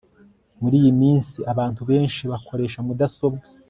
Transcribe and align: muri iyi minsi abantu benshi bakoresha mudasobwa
muri 0.61 0.75
iyi 0.81 0.91
minsi 1.01 1.37
abantu 1.53 1.81
benshi 1.91 2.21
bakoresha 2.31 2.79
mudasobwa 2.87 3.45